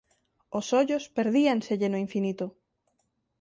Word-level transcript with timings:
Os 0.59 0.67
ollos 0.81 1.03
perdíanselle 1.17 1.87
no 1.89 2.01
infinito. 2.05 2.45